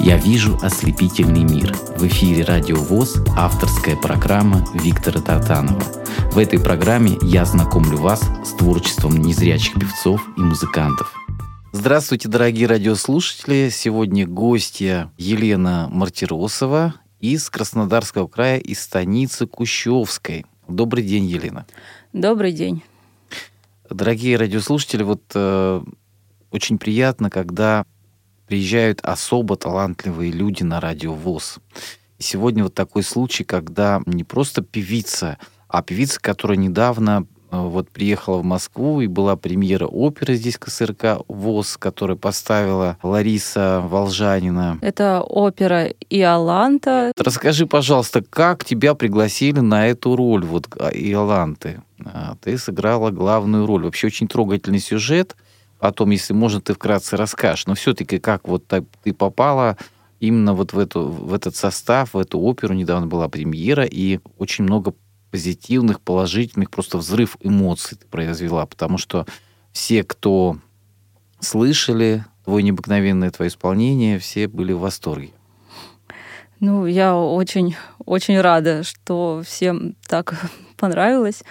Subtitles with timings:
[0.00, 1.74] Я вижу ослепительный мир.
[1.96, 5.82] В эфире Радио ВОЗ авторская программа Виктора Татанова.
[6.30, 11.12] В этой программе я знакомлю вас с творчеством незрячих певцов и музыкантов.
[11.72, 13.70] Здравствуйте, дорогие радиослушатели!
[13.70, 20.46] Сегодня гостья Елена Мартиросова из Краснодарского края, из станицы Кущевской.
[20.68, 21.66] Добрый день, Елена.
[22.12, 22.84] Добрый день.
[23.90, 25.82] Дорогие радиослушатели, вот э,
[26.52, 27.84] очень приятно, когда
[28.48, 31.58] приезжают особо талантливые люди на радио ВОЗ.
[32.18, 37.90] И сегодня вот такой случай, когда не просто певица, а певица, которая недавно э, вот
[37.90, 44.78] приехала в Москву, и была премьера оперы здесь КСРК ВОЗ, которую поставила Лариса Волжанина.
[44.80, 47.12] Это опера Иоланта.
[47.18, 51.82] Расскажи, пожалуйста, как тебя пригласили на эту роль вот а, Иоланты?
[52.02, 53.84] А, ты сыграла главную роль.
[53.84, 55.36] Вообще очень трогательный сюжет–
[55.78, 57.66] Потом, если можно, ты вкратце расскажешь.
[57.66, 59.76] Но все-таки как вот так ты попала
[60.20, 62.74] именно вот в, эту, в этот состав, в эту оперу.
[62.74, 64.94] Недавно была премьера, и очень много
[65.30, 69.26] позитивных, положительных, просто взрыв эмоций ты произвела, потому что
[69.72, 70.56] все, кто
[71.40, 75.30] слышали твое необыкновенное твое исполнение, все были в восторге.
[76.60, 81.42] Ну, я очень, очень рада, что всем так понравилось.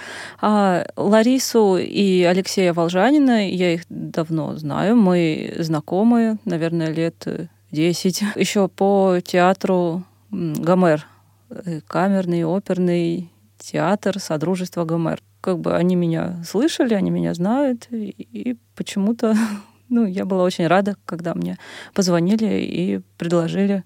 [0.42, 7.28] А Ларису и Алексея Волжанина, я их давно знаю, мы знакомы, наверное, лет
[7.72, 8.24] 10.
[8.36, 11.06] Еще по театру Гомер,
[11.50, 15.22] э, камерный, оперный театр Содружества Гомер.
[15.42, 19.36] Как бы они меня слышали, они меня знают, и, почему-то
[19.90, 21.58] ну, я была очень рада, когда мне
[21.94, 23.84] позвонили и предложили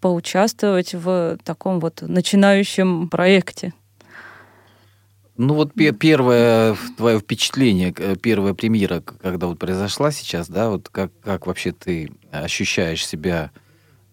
[0.00, 3.72] поучаствовать в таком вот начинающем проекте.
[5.36, 11.46] Ну вот первое твое впечатление, первая премьера, когда вот произошла сейчас, да, вот как, как
[11.46, 13.50] вообще ты ощущаешь себя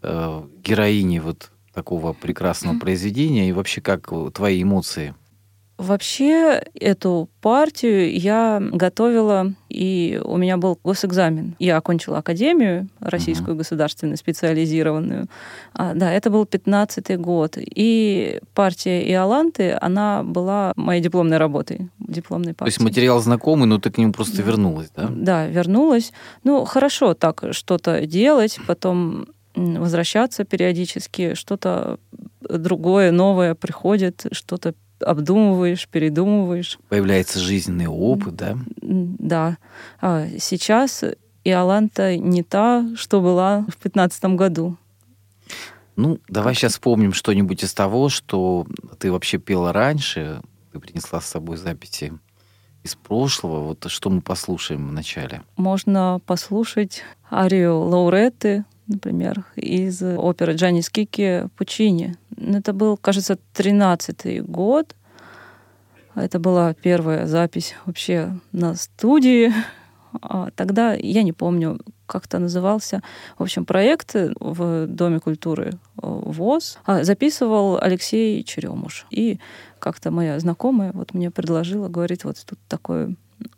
[0.02, 5.14] э, героиней вот такого прекрасного произведения и вообще как твои эмоции?
[5.80, 11.56] Вообще эту партию я готовила, и у меня был госэкзамен.
[11.57, 13.59] Я окончила академию российскую uh-huh.
[13.59, 15.28] государственную специализированную.
[15.73, 17.57] А, да, это был 15-й год.
[17.57, 22.75] И партия Иоланты, она была моей дипломной работой, дипломной партией.
[22.75, 25.07] То есть материал знакомый, но ты к нему просто вернулась, да?
[25.09, 26.12] Да, вернулась.
[26.44, 32.00] Ну, хорошо так что-то делать, потом возвращаться периодически, что-то
[32.41, 36.80] другое, новое приходит, что-то обдумываешь, передумываешь.
[36.90, 38.58] Появляется жизненный опыт, да?
[38.82, 39.58] Да.
[40.02, 41.04] А сейчас
[41.44, 44.78] Иоланта не та, что была в 15 году.
[45.96, 48.66] Ну, давай сейчас вспомним что-нибудь из того, что
[49.00, 50.42] ты вообще пела раньше.
[50.72, 52.14] Ты принесла с собой записи
[52.84, 53.66] из прошлого.
[53.66, 55.42] Вот что мы послушаем вначале?
[55.58, 62.17] Можно послушать арию Лауреты, например, из оперы Джанни Скики «Пучини».
[62.35, 64.95] Это был, кажется, тринадцатый год.
[66.16, 69.53] Это была первая запись вообще на студии.
[70.22, 73.01] А тогда я не помню, как это назывался.
[73.38, 79.06] В общем, проект в Доме культуры ВОЗ а, записывал Алексей Черемуш.
[79.11, 79.39] И
[79.77, 83.16] как-то моя знакомая вот мне предложила, говорит, вот тут такое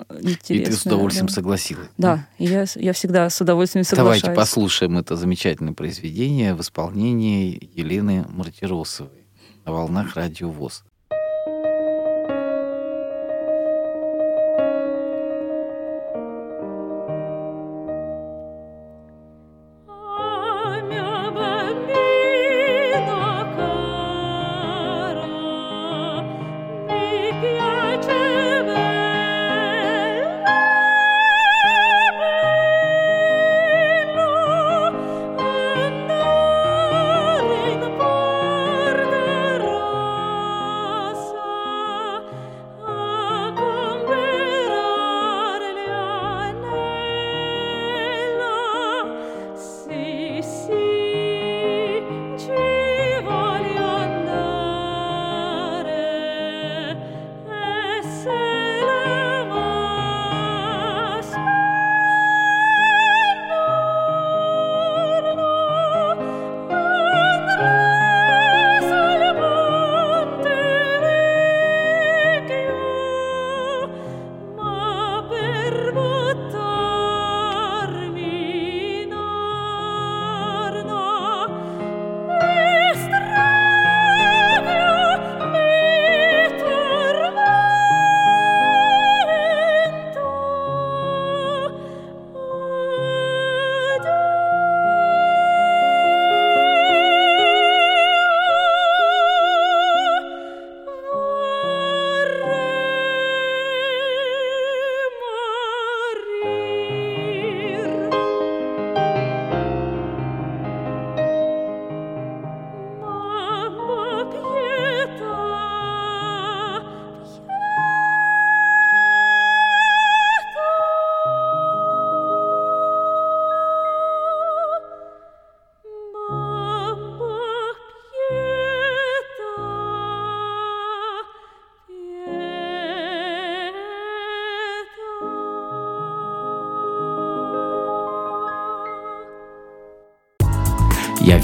[0.09, 0.57] интересное.
[0.57, 1.33] И ты с удовольствием да.
[1.33, 1.87] согласилась.
[1.97, 4.21] Да, я, я всегда с удовольствием соглашаюсь.
[4.21, 9.25] Давайте послушаем это замечательное произведение в исполнении Елены Мартиросовой
[9.65, 10.83] на волнах радио ВОЗ.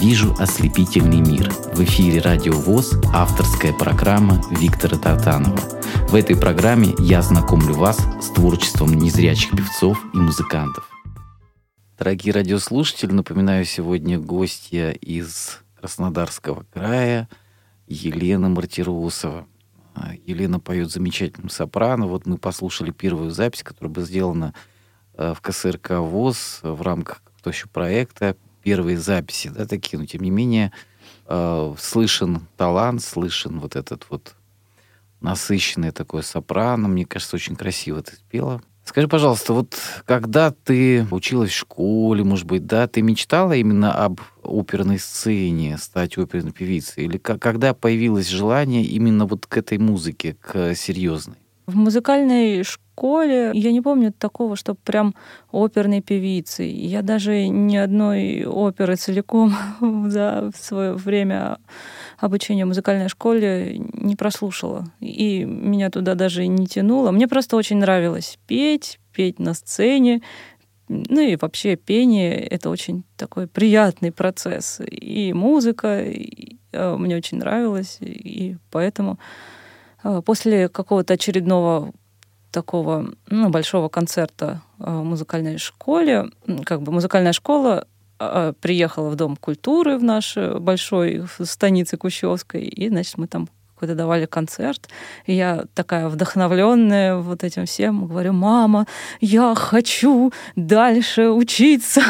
[0.08, 1.52] Вижу ослепительный мир.
[1.74, 5.60] В эфире Радио ВОЗ авторская программа Виктора Тартанова.
[6.08, 10.90] В этой программе я знакомлю вас с творчеством незрячих певцов и музыкантов.
[12.00, 17.28] Дорогие радиослушатели, напоминаю, сегодня гостья из Краснодарского края
[17.86, 19.46] Елена Мартиросова.
[19.94, 22.08] А, Елена поет замечательным сопрано.
[22.08, 24.54] Вот мы послушали первую запись, которая была сделана
[25.16, 28.36] э, в КСРК ВОЗ в рамках еще проекта
[28.68, 30.74] первые записи, да, такие, но тем не менее
[31.26, 34.36] э, слышен талант, слышен вот этот вот
[35.22, 36.90] насыщенный такой сопрано.
[36.90, 38.62] Мне кажется, очень красиво ты спела.
[38.84, 44.20] Скажи, пожалуйста, вот когда ты училась в школе, может быть, да, ты мечтала именно об
[44.44, 47.06] оперной сцене, стать оперной певицей?
[47.06, 51.38] Или когда появилось желание именно вот к этой музыке, к серьезной?
[51.68, 55.14] В музыкальной школе я не помню такого, что прям
[55.52, 56.72] оперной певицей.
[56.72, 59.54] Я даже ни одной оперы целиком
[60.10, 61.58] за свое время
[62.20, 64.86] обучения в музыкальной школе не прослушала.
[65.02, 67.12] И меня туда даже не тянуло.
[67.12, 70.22] Мне просто очень нравилось петь, петь на сцене.
[70.88, 74.80] Ну и вообще пение— это очень такой приятный процесс.
[74.90, 79.20] И музыка и, э, мне очень нравилась, и поэтому
[80.26, 81.94] после какого-то очередного
[82.52, 86.30] такого ну, большого концерта а, в музыкальной школе,
[86.66, 87.88] как бы музыкальная школа
[88.20, 93.48] а, приехала в Дом культуры в нашей большой в станице Кущевской, и, значит, мы там
[93.76, 94.90] какой-то давали концерт,
[95.28, 98.88] и я такая вдохновленная вот этим всем говорю, мама,
[99.22, 102.02] я хочу дальше учиться.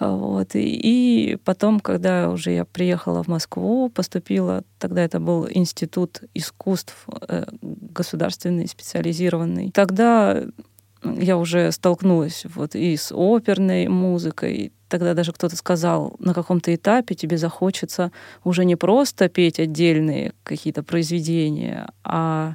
[0.00, 0.54] Вот.
[0.54, 7.06] И, и потом, когда уже я приехала в Москву, поступила, тогда это был Институт искусств
[7.28, 9.70] э, государственный, специализированный.
[9.72, 10.42] Тогда
[11.04, 14.72] я уже столкнулась вот и с оперной музыкой.
[14.88, 18.12] Тогда даже кто-то сказал, на каком-то этапе тебе захочется
[18.42, 22.54] уже не просто петь отдельные какие-то произведения, а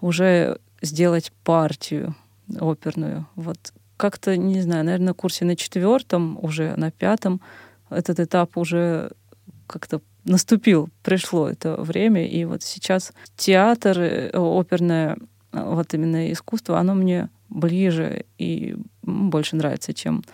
[0.00, 2.14] уже сделать партию
[2.60, 3.26] оперную.
[3.34, 7.40] Вот как-то, не знаю, наверное, на курсе на четвертом, уже на пятом,
[7.90, 9.10] этот этап уже
[9.66, 15.16] как-то наступил, пришло это время, и вот сейчас театр, э, оперное,
[15.52, 20.24] вот именно искусство, оно мне ближе и больше нравится, чем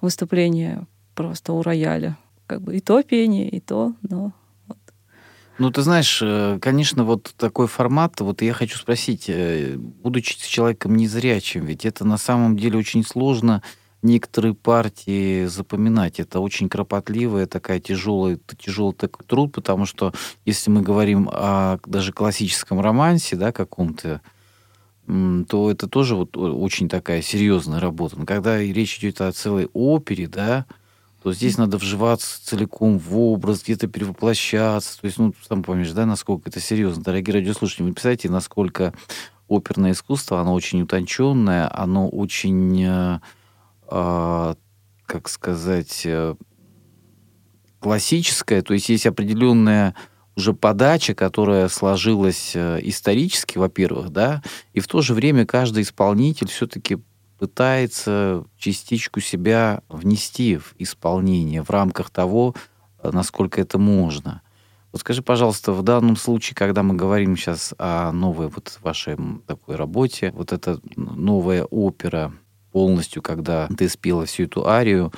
[0.00, 2.16] выступление просто у рояля.
[2.46, 4.32] Как бы и то пение, и то, но
[5.62, 10.96] ну, ты знаешь, э, конечно, вот такой формат, вот я хочу спросить, э, будучи человеком
[10.96, 13.62] незрячим, ведь это на самом деле очень сложно
[14.02, 16.18] некоторые партии запоминать.
[16.18, 20.12] Это очень кропотливая такая тяжелая, тяжелый такой труд, потому что
[20.44, 24.20] если мы говорим о даже классическом романсе, да, каком-то,
[25.06, 28.18] то это тоже вот очень такая серьезная работа.
[28.18, 30.66] Но когда речь идет о целой опере, да,
[31.22, 35.00] то здесь надо вживаться целиком в образ, где-то перевоплощаться.
[35.00, 37.04] То есть, ну, сам помнишь, да, насколько это серьезно.
[37.04, 38.92] Дорогие радиослушатели, вы представляете, насколько
[39.48, 43.20] оперное искусство, оно очень утонченное, оно очень, э,
[43.88, 44.54] э,
[45.06, 46.34] как сказать, э,
[47.78, 48.62] классическое.
[48.62, 49.94] То есть есть определенная
[50.34, 56.48] уже подача, которая сложилась э, исторически, во-первых, да, и в то же время каждый исполнитель
[56.48, 56.98] все-таки
[57.42, 62.54] пытается частичку себя внести в исполнение в рамках того,
[63.02, 64.42] э, насколько это можно.
[64.92, 69.16] Вот скажи, пожалуйста, в данном случае, когда мы говорим сейчас о новой вот вашей
[69.48, 72.32] такой работе, вот эта новая опера
[72.70, 75.12] полностью, когда ты спела всю эту арию,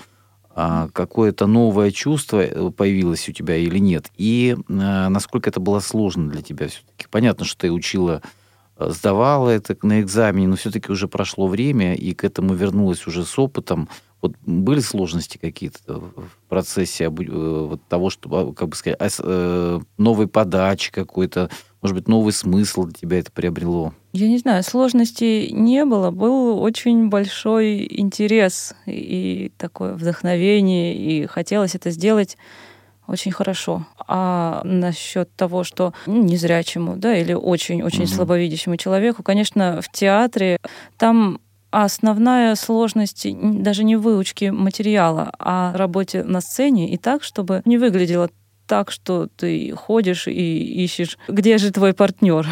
[0.48, 4.10] а, какое-то новое чувство э, появилось у тебя или нет?
[4.16, 7.04] И а, насколько это было сложно для тебя все-таки?
[7.10, 8.22] Понятно, что ты учила
[8.78, 13.38] сдавала это на экзамене, но все-таки уже прошло время, и к этому вернулась уже с
[13.38, 13.88] опытом.
[14.20, 20.28] Вот были сложности какие-то в процессе э, вот того, что, как бы сказать, э, новой
[20.28, 21.50] подачи какой-то,
[21.82, 23.92] может быть, новый смысл для тебя это приобрело?
[24.12, 26.10] Я не знаю, сложностей не было.
[26.10, 32.38] Был очень большой интерес и такое вдохновение, и хотелось это сделать
[33.06, 33.86] очень хорошо.
[34.06, 38.08] А насчет того, что ну, незрячему, да, или очень-очень угу.
[38.08, 40.58] слабовидящему человеку, конечно, в театре
[40.96, 41.38] там
[41.70, 43.26] основная сложность
[43.62, 48.30] даже не в выучке материала, а работе на сцене и так, чтобы не выглядело
[48.66, 52.46] так, что ты ходишь и ищешь, где же твой партнер.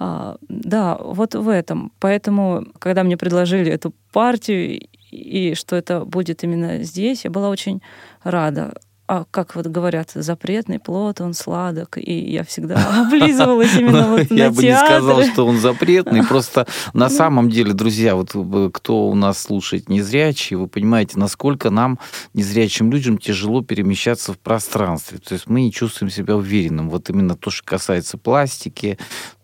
[0.00, 1.92] А, да, вот в этом.
[1.98, 7.82] Поэтому, когда мне предложили эту партию и что это будет именно здесь, я была очень
[8.22, 8.74] рада.
[9.08, 14.34] А как вот говорят, запретный плод, он сладок, и я всегда облизывалась именно вот на
[14.34, 18.36] Я бы не сказал, что он запретный, просто на самом деле, друзья, вот
[18.74, 21.98] кто у нас слушает незрячий, вы понимаете, насколько нам,
[22.34, 27.34] незрячим людям, тяжело перемещаться в пространстве, то есть мы не чувствуем себя уверенным, вот именно
[27.34, 28.98] то, что касается пластики,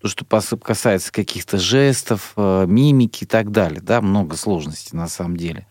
[0.04, 5.38] то, что касается каких-то жестов, э, мимики и так далее, да, много сложностей на самом
[5.38, 5.66] деле.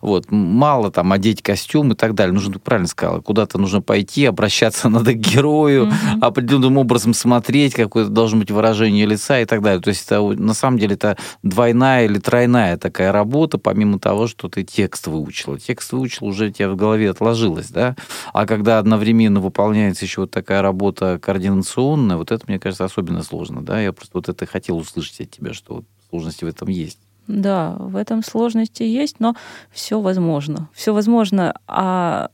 [0.00, 0.30] Вот.
[0.30, 2.32] Мало там одеть костюм и так далее.
[2.32, 6.20] Нужно, правильно сказала, куда-то нужно пойти, обращаться надо к герою, mm-hmm.
[6.20, 9.80] определенным образом смотреть, какое должно быть выражение лица и так далее.
[9.80, 14.48] То есть это, на самом деле это двойная или тройная такая работа, помимо того, что
[14.48, 15.58] ты текст выучила.
[15.58, 17.96] Текст выучил, уже у тебя в голове отложилось, да?
[18.32, 23.62] А когда одновременно выполняется еще вот такая работа координационная, вот это, мне кажется, особенно сложно,
[23.62, 23.73] да?
[23.80, 26.98] Я просто вот это хотел услышать от тебя, что вот сложности в этом есть.
[27.26, 29.34] Да, в этом сложности есть, но
[29.70, 30.68] все возможно.
[30.74, 32.30] Все возможно, а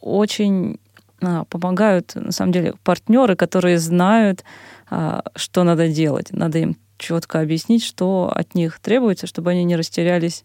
[0.00, 0.78] очень
[1.20, 4.44] а, помогают, на самом деле, партнеры, которые знают,
[4.90, 6.32] а, что надо делать.
[6.32, 10.44] Надо им четко объяснить, что от них требуется, чтобы они не растерялись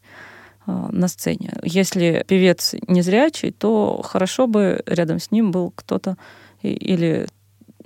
[0.65, 1.53] а, на сцене.
[1.63, 6.17] Если певец незрячий, то хорошо бы рядом с ним был кто-то
[6.61, 7.27] или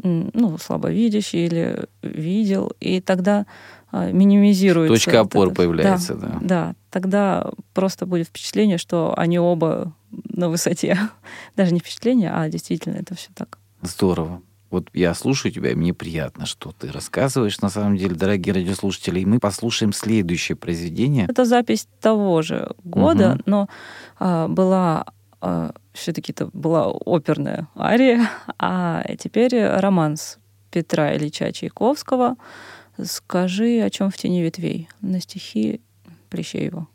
[0.03, 3.45] ну, слабовидящий, или видел, и тогда
[3.91, 4.93] а, минимизируется.
[4.93, 6.39] Точка опор вот появляется, да, да.
[6.41, 10.97] Да, тогда просто будет впечатление, что они оба на высоте.
[11.55, 13.57] Даже не впечатление, а действительно это все так.
[13.81, 14.41] Здорово.
[14.69, 19.19] Вот я слушаю тебя, и мне приятно, что ты рассказываешь, на самом деле, дорогие радиослушатели.
[19.19, 21.25] И мы послушаем следующее произведение.
[21.27, 23.41] Это запись того же года, угу.
[23.45, 23.69] но
[24.17, 25.05] а, была
[25.93, 28.29] все-таки это была оперная ария,
[28.59, 30.39] а теперь романс
[30.71, 32.37] Петра Ильича Чайковского
[33.03, 35.81] «Скажи, о чем в тени ветвей» на стихи
[36.29, 36.87] Плещеева.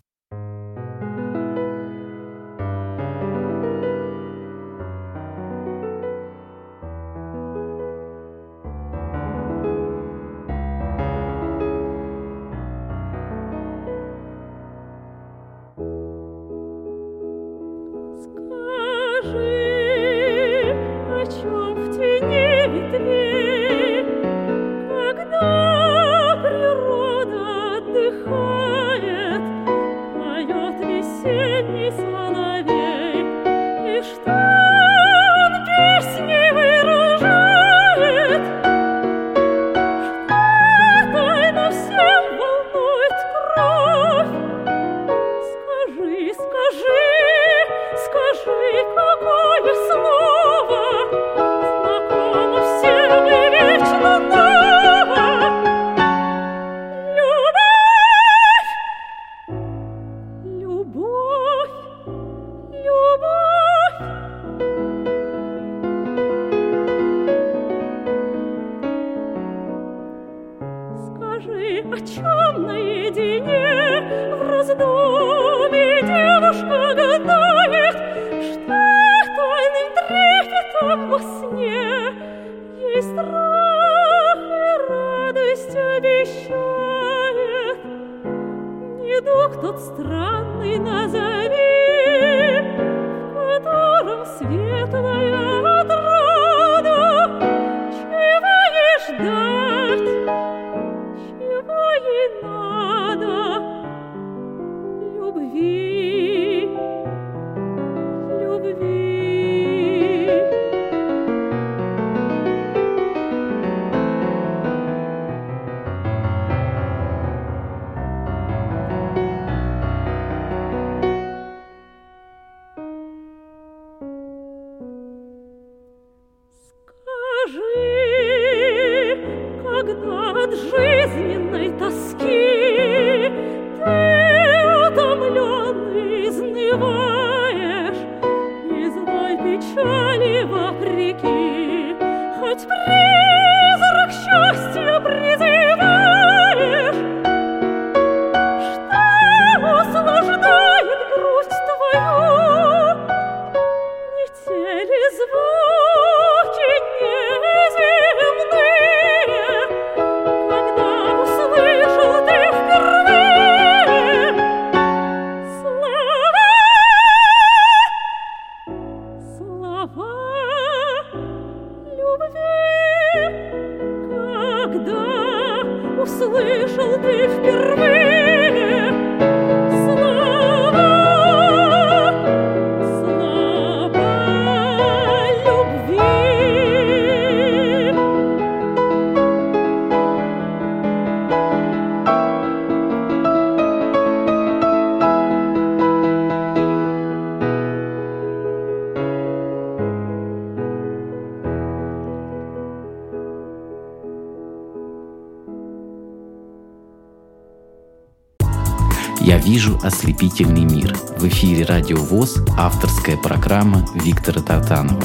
[210.07, 210.95] Ослепительный мир».
[211.19, 215.03] В эфире «Радио ВОЗ» авторская программа Виктора Татанова.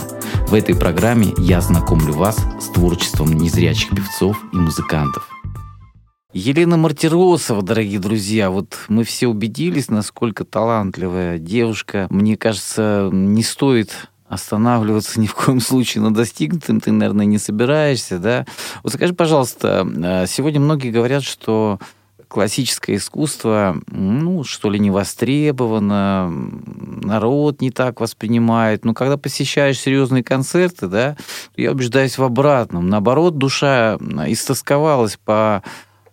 [0.47, 5.27] В этой программе я знакомлю вас с творчеством незрячих певцов и музыкантов.
[6.33, 12.05] Елена Мартиросова, дорогие друзья, вот мы все убедились, насколько талантливая девушка.
[12.11, 18.19] Мне кажется, не стоит останавливаться ни в коем случае на достигнутом ты, наверное, не собираешься,
[18.19, 18.45] да?
[18.83, 21.79] Вот скажи, пожалуйста, э, сегодня многие говорят, что
[22.31, 28.85] классическое искусство, ну, что ли, не востребовано, народ не так воспринимает.
[28.85, 31.17] Но когда посещаешь серьезные концерты, да,
[31.55, 32.89] я убеждаюсь в обратном.
[32.89, 35.63] Наоборот, душа истосковалась по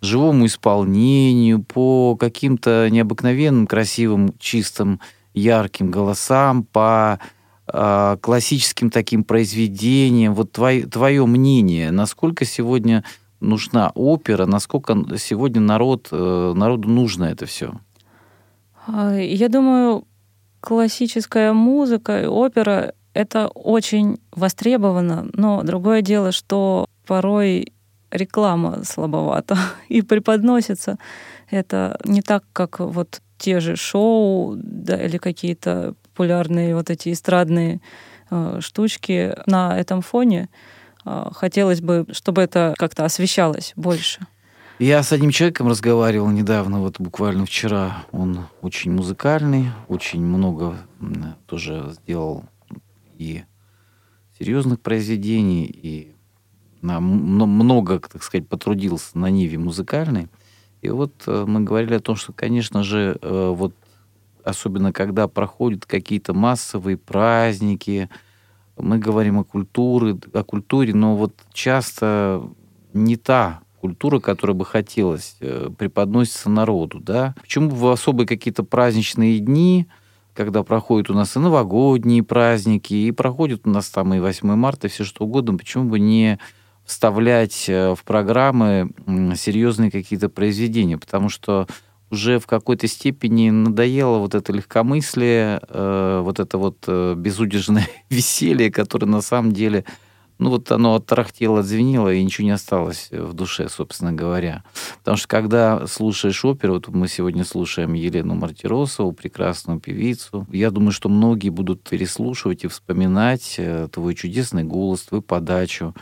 [0.00, 5.00] живому исполнению, по каким-то необыкновенным, красивым, чистым,
[5.34, 7.18] ярким голосам, по
[7.66, 10.34] э, классическим таким произведениям.
[10.34, 13.04] Вот твое, твое мнение, насколько сегодня
[13.40, 17.72] нужна опера, насколько сегодня народ, э, народу нужно это все?
[18.88, 20.06] А, я думаю,
[20.60, 27.72] классическая музыка и опера— это очень востребовано, но другое дело, что порой
[28.10, 29.58] реклама слабовата
[29.88, 30.98] и преподносится
[31.50, 37.80] это не так, как вот те же шоу да, или какие-то популярные вот эти эстрадные
[38.30, 40.48] э, штучки на этом фоне.
[41.04, 44.26] Э, хотелось бы, чтобы это как-то освещалось больше.
[44.78, 48.04] Я с одним человеком разговаривал недавно, вот буквально вчера.
[48.12, 50.76] Он очень музыкальный, очень много
[51.46, 52.44] тоже сделал
[53.16, 53.42] и
[54.38, 56.14] серьезных произведений, и
[56.80, 60.28] на, много, так сказать, потрудился на ниве музыкальной.
[60.80, 63.74] И вот э, мы говорили о том, что, конечно же, вот
[64.44, 68.08] особенно когда проходят какие-то массовые праздники,
[68.76, 72.48] мы говорим о культуре, о культуре, но вот часто
[72.92, 77.34] не та культура, которая бы хотелось, э, преподносится народу, да.
[77.40, 79.86] Почему в особые какие-то праздничные дни,
[80.34, 84.86] когда проходят у нас и новогодние праздники, и проходят у нас там и 8 марта,
[84.86, 86.38] и все что угодно, почему бы не
[86.84, 88.90] вставлять э, в программы
[89.36, 91.66] серьезные какие-то произведения, потому что
[92.10, 99.06] уже в какой-то степени надоело вот это легкомыслие, э, вот это вот безудержное веселье, которое
[99.06, 99.84] на самом деле,
[100.38, 104.62] ну вот оно оттарахтело, отзвенело, и ничего не осталось в душе, собственно говоря.
[104.98, 110.92] Потому что когда слушаешь оперу, вот мы сегодня слушаем Елену Мартиросову, прекрасную певицу, я думаю,
[110.92, 115.94] что многие будут переслушивать и вспоминать э, твой чудесный голос, твою подачу,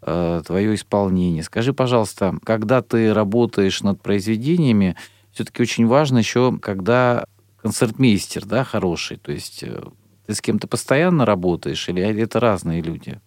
[0.00, 1.42] э, твое исполнение.
[1.42, 4.96] Скажи, пожалуйста, когда ты работаешь над произведениями,
[5.32, 7.24] все-таки очень важно еще, когда
[7.60, 9.82] концертмейстер, да, хороший, то есть э,
[10.26, 13.20] ты с кем-то постоянно работаешь или это разные люди?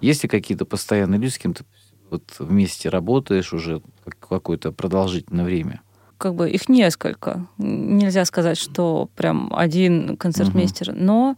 [0.00, 1.64] Есть ли какие-то постоянные люди, с кем ты
[2.10, 3.82] вот вместе работаешь уже
[4.20, 5.80] какое-то продолжительное время?
[6.18, 7.46] Как бы их несколько.
[7.58, 10.98] Нельзя сказать, что прям один концертмейстер, угу.
[10.98, 11.36] но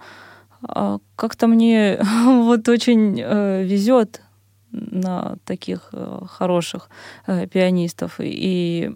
[0.62, 4.22] а, как-то мне вот очень э, везет
[4.70, 6.90] на таких э, хороших
[7.26, 8.16] э, пианистов.
[8.20, 8.94] И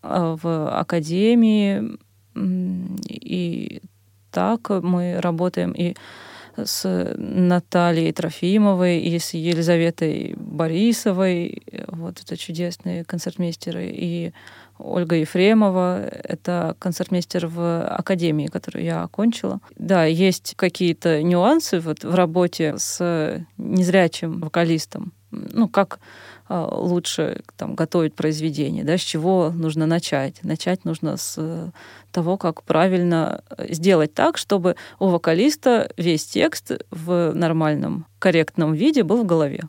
[0.00, 1.98] в академии,
[3.08, 3.82] и
[4.30, 5.96] так мы работаем и
[6.64, 11.62] с Натальей Трофимовой и с Елизаветой Борисовой.
[11.88, 13.90] Вот это чудесные концертмейстеры.
[13.92, 14.32] И
[14.78, 16.06] Ольга Ефремова.
[16.06, 19.60] Это концертмейстер в академии, которую я окончила.
[19.76, 25.12] Да, есть какие-то нюансы вот в работе с незрячим вокалистом.
[25.30, 26.00] Ну, как
[26.48, 30.42] лучше там, готовить произведение, да, с чего нужно начать.
[30.42, 31.72] Начать нужно с
[32.10, 39.02] того, как правильно э, сделать так, чтобы у вокалиста весь текст в нормальном, корректном виде
[39.02, 39.64] был в голове.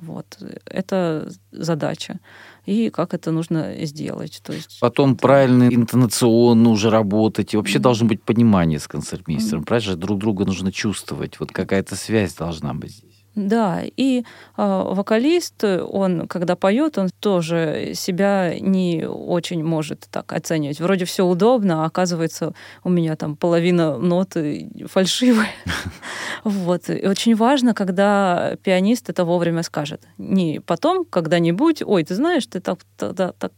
[0.00, 0.38] Вот.
[0.66, 2.18] Это задача.
[2.66, 4.40] И как это нужно сделать.
[4.42, 5.22] То есть, Потом это...
[5.22, 7.54] правильно интонационно уже работать.
[7.54, 7.82] И вообще mm-hmm.
[7.82, 9.62] должно быть понимание с концертмейстером.
[9.62, 9.66] Mm-hmm.
[9.66, 9.96] Правильно же?
[9.96, 11.38] Друг друга нужно чувствовать.
[11.40, 13.13] Вот какая-то связь должна быть здесь.
[13.34, 14.24] Да, и э,
[14.56, 20.80] вокалист, он, когда поет, он тоже себя не очень может так оценивать.
[20.80, 25.50] Вроде все удобно, а оказывается, у меня там половина ноты фальшивая.
[26.44, 26.90] Вот.
[26.90, 30.02] И очень важно, когда пианист это вовремя скажет.
[30.18, 32.80] Не потом, когда-нибудь, ой, ты знаешь, ты так,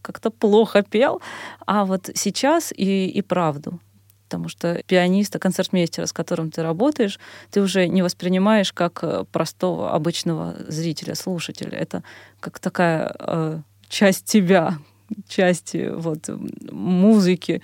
[0.02, 1.20] как-то плохо пел,
[1.66, 3.80] а вот сейчас и правду
[4.28, 7.18] потому что пианиста, концертмейстера, с которым ты работаешь,
[7.50, 11.78] ты уже не воспринимаешь как э, простого обычного зрителя, слушателя.
[11.78, 12.02] Это
[12.40, 14.78] как такая э, часть тебя,
[15.28, 16.28] часть э, вот
[16.70, 17.62] музыки,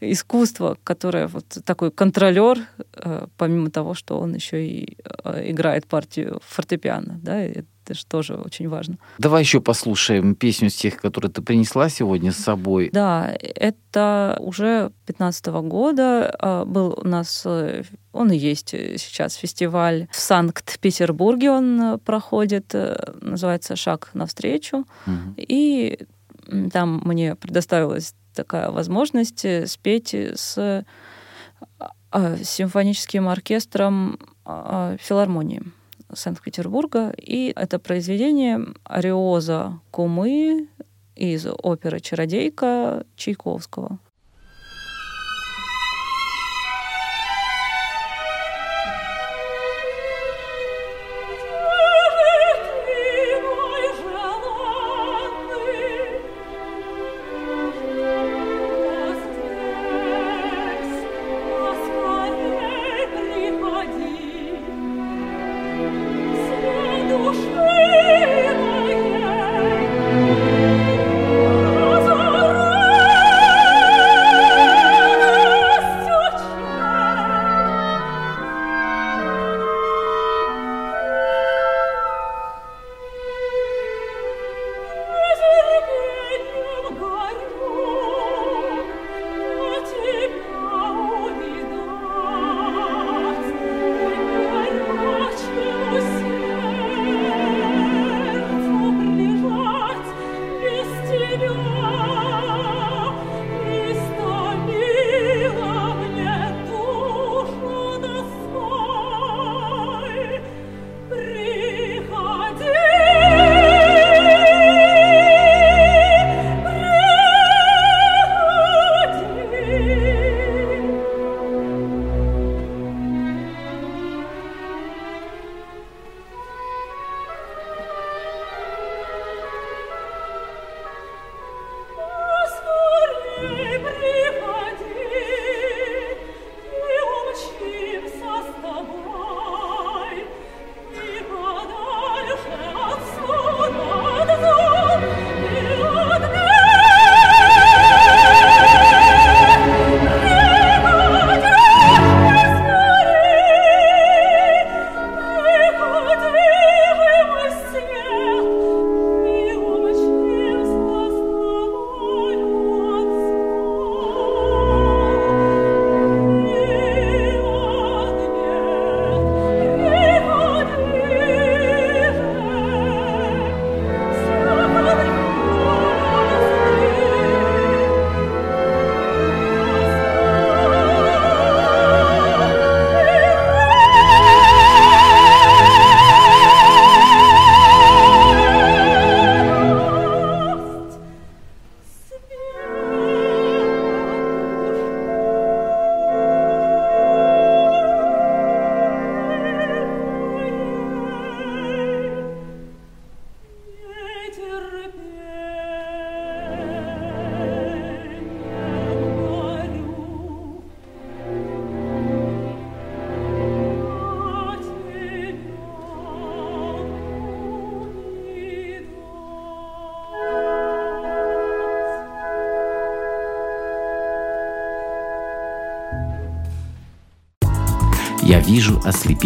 [0.00, 2.58] искусства, которое вот такой контролер,
[2.94, 7.44] э, помимо того, что он еще и э, играет партию фортепиано, да,
[7.90, 8.98] Это же тоже очень важно.
[9.18, 12.88] Давай еще послушаем песню с тех, которые ты принесла сегодня с собой.
[12.92, 19.34] Да, это уже 15 -го года а, был у нас, э, он и есть сейчас
[19.34, 24.86] фестиваль в Санкт-Петербурге, он проходит, э, называется «Шаг навстречу».
[25.06, 25.34] Угу.
[25.36, 25.98] И
[26.72, 30.84] там мне предоставилась такая возможность э, спеть с
[32.42, 34.18] симфоническим оркестром
[35.00, 35.62] филармонии.
[36.14, 37.12] Санкт-Петербурга.
[37.16, 40.68] И это произведение «Ариоза Кумы»
[41.16, 43.98] из оперы «Чародейка» Чайковского.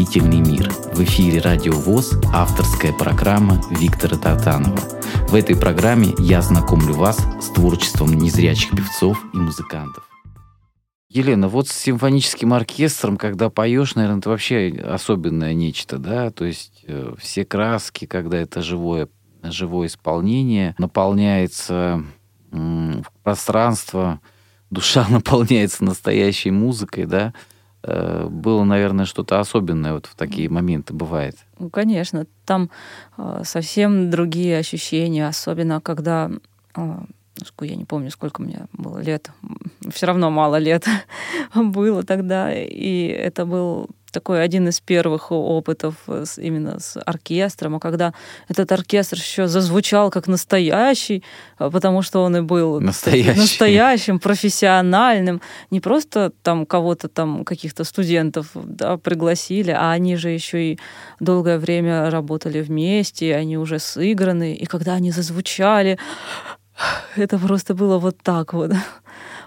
[0.04, 0.70] «Вижу ослепительный мир».
[0.92, 4.78] В эфире «Радио ВОЗ» авторская программа Виктора Татанова.
[5.28, 10.08] В этой программе я знакомлю вас с творчеством незрячих певцов и музыкантов.
[11.08, 16.30] Елена, вот с симфоническим оркестром, когда поешь, наверное, это вообще особенное нечто, да?
[16.30, 19.08] То есть э, все краски, когда это живое,
[19.42, 22.04] живое исполнение, наполняется
[22.52, 24.20] м- пространство,
[24.70, 27.32] душа наполняется настоящей музыкой, да?
[27.86, 31.36] Э, было, наверное, что-то особенное вот в такие моменты бывает.
[31.58, 32.70] Ну, конечно, там
[33.18, 36.30] э, совсем другие ощущения, особенно когда,
[36.74, 36.98] э,
[37.60, 39.30] я не помню, сколько мне было лет,
[39.92, 40.86] все равно мало лет
[41.54, 47.80] было тогда, и это был такой один из первых опытов с, именно с оркестром, а
[47.80, 48.14] когда
[48.48, 51.22] этот оркестр еще зазвучал как настоящий,
[51.58, 53.40] а, потому что он и был настоящий.
[53.40, 60.72] настоящим, профессиональным, не просто там кого-то там, каких-то студентов да, пригласили, а они же еще
[60.72, 60.78] и
[61.20, 65.98] долгое время работали вместе, они уже сыграны, и когда они зазвучали,
[67.16, 68.72] это просто было вот так вот.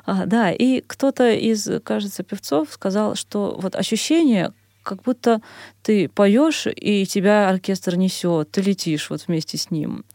[0.08, 5.42] А, да, и кто-то из, кажется, певцов сказал, что вот ощущение, как будто
[5.84, 10.06] ты поешь, и тебя оркестр несет, ты летишь вот вместе с ним.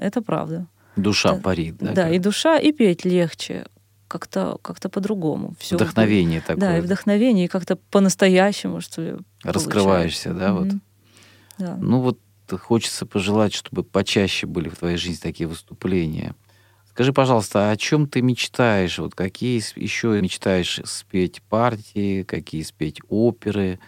[0.00, 0.66] Это правда.
[0.96, 1.92] Душа да, парит, да?
[1.92, 2.12] Да, как?
[2.14, 3.66] и душа, и петь легче
[4.08, 5.54] как-то как по-другому.
[5.70, 6.56] Вдохновение такое.
[6.56, 9.14] Да, и вдохновение, и как-то по-настоящему, что ли.
[9.44, 10.54] Раскрываешься, получается.
[10.54, 10.70] да, mm-hmm.
[10.70, 10.80] вот.
[11.58, 11.76] Да.
[11.78, 12.18] Ну вот
[12.58, 16.34] хочется пожелать, чтобы почаще были в твоей жизни такие выступления.
[16.94, 18.98] Скажи, пожалуйста, о чем ты мечтаешь?
[18.98, 23.78] Вот какие еще мечтаешь спеть партии, какие спеть оперы?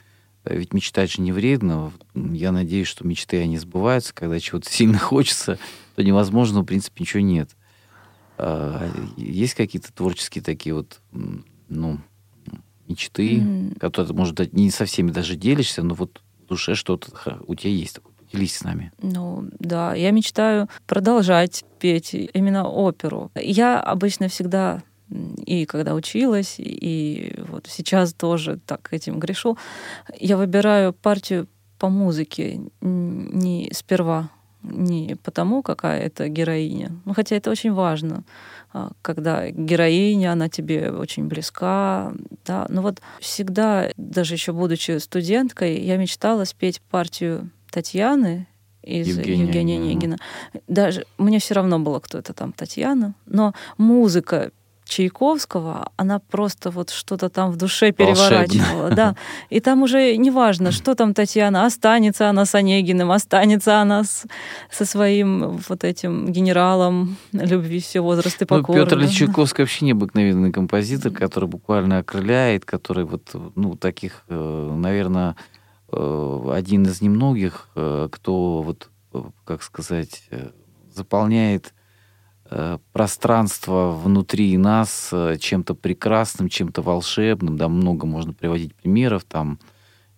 [0.45, 1.93] Ведь мечтать же не вредно.
[2.14, 4.14] Я надеюсь, что мечты, они сбываются.
[4.14, 5.59] Когда чего-то сильно хочется,
[5.97, 7.51] то невозможно, в принципе, ничего нет.
[8.38, 11.01] А, есть какие-то творческие такие вот,
[11.69, 12.01] ну,
[12.88, 13.79] мечты, mm.
[13.79, 17.97] которые, может, не со всеми даже делишься, но вот в душе что-то у тебя есть
[17.97, 18.13] такое?
[18.35, 18.92] Поделись с нами.
[19.01, 23.31] Ну, да, я мечтаю продолжать петь именно оперу.
[23.35, 24.83] Я обычно всегда
[25.47, 29.57] и когда училась, и вот сейчас тоже так этим грешу,
[30.18, 31.47] я выбираю партию
[31.79, 34.31] по музыке не сперва,
[34.62, 36.92] не потому, какая это героиня.
[37.05, 38.25] Ну, хотя это очень важно,
[38.73, 42.12] а, когда героиня, она тебе очень близка,
[42.47, 42.66] да.
[42.68, 48.47] Но вот всегда, даже еще будучи студенткой, я мечтала спеть партию Татьяны
[48.83, 50.19] из Евгения, Евгения Онегина.
[50.69, 54.53] Даже мне все равно было, кто это там Татьяна, но музыка
[54.85, 58.91] Чайковского, она просто вот что-то там в душе переворачивала.
[58.91, 59.17] Да.
[59.51, 64.27] И там уже не важно, что там Татьяна, останется она с Онегиным, останется она с,
[64.71, 68.83] со своим вот этим генералом любви все возрасты покорны.
[68.83, 74.77] Ну, Петр Ильич Чайковский вообще необыкновенный композитор, который буквально окрыляет, который вот, ну, таких, э,
[74.77, 75.35] наверное,
[76.53, 80.29] один из немногих, э, кто вот, э, как сказать,
[80.93, 81.75] заполняет
[82.93, 89.59] пространство внутри нас чем-то прекрасным, чем-то волшебным, да, много можно приводить примеров там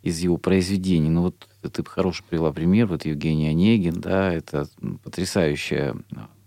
[0.03, 1.09] из его произведений.
[1.09, 4.69] Ну вот ты хороший привела пример, вот Евгений Онегин, да, это
[5.05, 5.95] потрясающее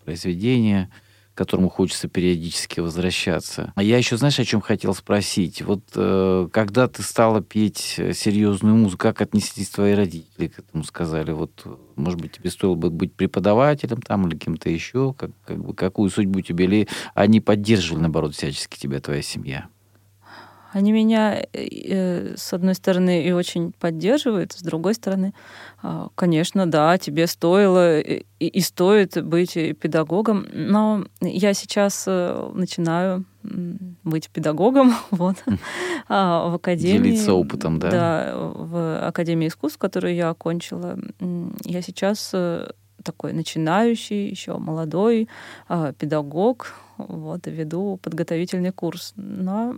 [0.04, 0.92] произведение–
[1.39, 3.71] которому хочется периодически возвращаться.
[3.75, 5.62] А я еще, знаешь, о чем хотел спросить?
[5.62, 10.84] Вот э, когда ты стала петь серьезную музыку, как отнеслись твои родители к этому?
[10.84, 15.13] Сказали, вот, может быть, тебе стоило бы быть преподавателем там или кем-то еще?
[15.17, 16.65] Как, как бы, какую судьбу тебе?
[16.65, 19.69] Или они поддерживали, наоборот, всячески тебя, твоя семья?
[20.71, 25.34] Они меня, э, с одной стороны, и очень поддерживают, с другой стороны,
[25.82, 33.25] а, конечно, да, тебе стоило и, и стоит быть педагогом, но я сейчас э, начинаю
[34.03, 35.38] быть педагогом вот,
[36.08, 37.12] а, в академии.
[37.12, 37.89] Делиться опытом, да?
[37.89, 40.99] Да, в Академии искусств, которую я окончила.
[41.63, 42.69] Я сейчас э,
[43.03, 45.29] такой начинающий, еще молодой
[45.67, 49.13] а, педагог, вот, веду подготовительный курс.
[49.15, 49.77] Но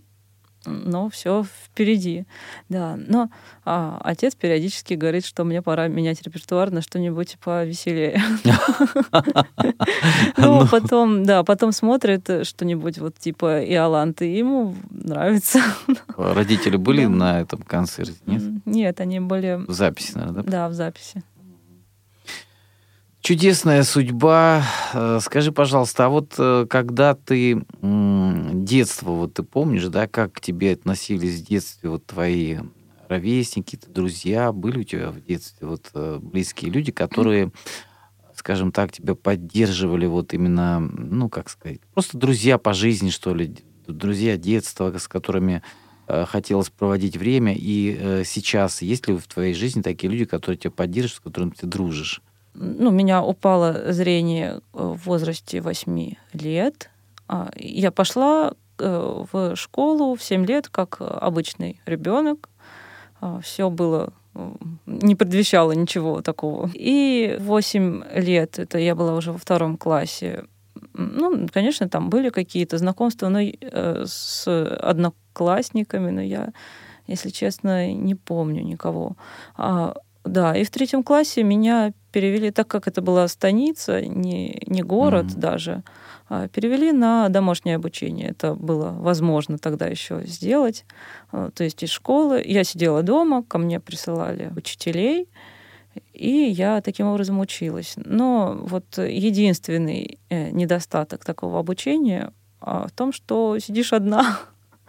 [0.65, 2.25] но все впереди.
[2.69, 2.97] Да.
[3.07, 3.29] Но
[3.65, 8.21] а, отец периодически говорит, что мне пора менять репертуар на что-нибудь повеселее.
[10.37, 15.59] Ну, потом, да, потом смотрит что-нибудь вот типа Иоланты, ему нравится.
[16.17, 18.41] Родители были на этом концерте, нет?
[18.65, 19.63] Нет, они были...
[19.67, 20.51] В записи, наверное, да?
[20.51, 21.23] Да, в записи.
[23.21, 24.63] Чудесная судьба.
[24.93, 30.41] Э, скажи, пожалуйста, а вот э, когда ты детство, вот ты помнишь, да, как к
[30.41, 32.57] тебе относились в детстве вот твои
[33.09, 37.51] ровесники, друзья, были у тебя в детстве вот э, близкие люди, которые,
[38.35, 43.55] скажем так, тебя поддерживали вот именно, ну, как сказать, просто друзья по жизни, что ли,
[43.85, 45.61] друзья детства, с которыми
[46.07, 51.17] хотелось проводить время, и сейчас есть ли в твоей жизни такие люди, которые тебя поддерживают,
[51.17, 52.21] с которыми ты дружишь?
[52.53, 56.89] Ну, у меня упало зрение в возрасте 8 лет.
[57.27, 62.49] А, я пошла э, в школу в 7 лет, как обычный ребенок.
[63.19, 64.13] А, Все было
[64.85, 66.69] не предвещало ничего такого.
[66.73, 70.45] И 8 лет, это я была уже во втором классе,
[70.93, 74.47] ну, конечно, там были какие-то знакомства но, э, с
[74.81, 76.53] одноклассниками, но я,
[77.07, 79.15] если честно, не помню никого.
[79.55, 84.81] А, да, и в третьем классе меня перевели, так как это была станица, не, не
[84.81, 85.39] город mm-hmm.
[85.39, 85.83] даже,
[86.29, 88.29] а перевели на домашнее обучение.
[88.29, 90.85] Это было возможно тогда еще сделать.
[91.31, 95.27] А, то есть из школы я сидела дома, ко мне присылали учителей,
[96.13, 97.95] и я таким образом училась.
[97.97, 104.39] Но вот единственный э, недостаток такого обучения а, в том, что сидишь одна.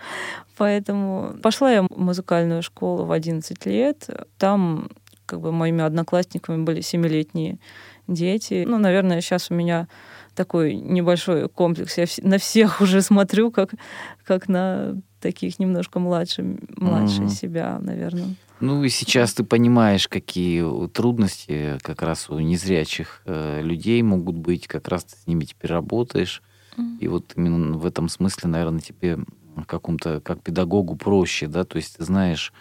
[0.56, 4.08] Поэтому пошла я в музыкальную школу в 11 лет.
[4.38, 4.90] Там
[5.32, 7.58] как бы моими одноклассниками были семилетние
[8.06, 8.66] дети.
[8.68, 9.88] Ну, наверное, сейчас у меня
[10.34, 11.96] такой небольшой комплекс.
[11.96, 13.70] Я на всех уже смотрю, как,
[14.26, 17.28] как на таких немножко младше, младше mm-hmm.
[17.30, 18.34] себя, наверное.
[18.60, 24.66] Ну и сейчас ты понимаешь, какие трудности как раз у незрячих э, людей могут быть,
[24.66, 26.42] как раз ты с ними теперь работаешь.
[26.76, 26.98] Mm-hmm.
[27.00, 29.18] И вот именно в этом смысле, наверное, тебе
[29.66, 32.52] какому-то, как педагогу проще, да, то есть ты знаешь,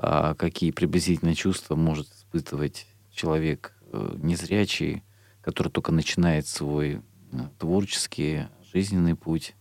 [0.00, 5.02] какие приблизительно чувства может испытывать человек э, незрячий,
[5.42, 9.54] который только начинает свой э, творческий, жизненный путь.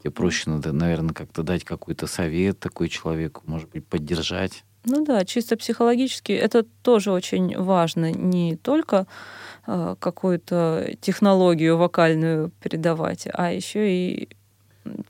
[0.00, 4.64] Тебе проще надо, наверное, как-то дать какой-то совет такой человеку, может быть, поддержать.
[4.84, 8.12] Ну да, чисто психологически это тоже очень важно.
[8.12, 9.06] Не только
[9.66, 14.28] э, какую-то технологию вокальную передавать, а еще и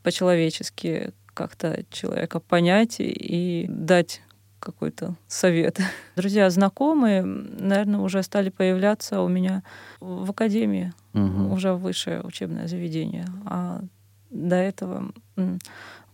[0.03, 4.23] по-человечески как-то человека понять и дать
[4.65, 5.79] какой-то совет.
[6.17, 9.63] Друзья, знакомые, наверное, уже стали появляться у меня
[10.01, 11.53] в академии, угу.
[11.53, 13.27] уже высшее учебное заведение.
[13.45, 13.83] А
[14.31, 15.13] до этого,